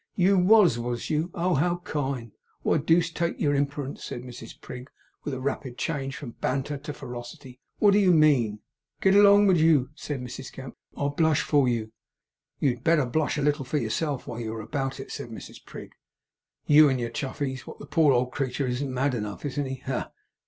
[0.15, 1.29] 'YOU was, was you?
[1.35, 2.31] Oh, how kind!
[2.63, 4.89] Why, deuce take your imperence,' said Mrs Prig,
[5.23, 8.61] with a rapid change from banter to ferocity, 'what do you mean?'
[8.99, 10.75] 'Go along with you!' said Mrs Gamp.
[10.97, 11.91] 'I blush for you.'
[12.59, 15.63] 'You had better blush a little for yourself, while you ARE about it!' said Mrs
[15.63, 15.93] Prig.
[16.65, 17.67] 'You and your Chuffeys!
[17.67, 19.83] What, the poor old creetur isn't mad enough, isn't he?
[19.83, 20.09] Aha!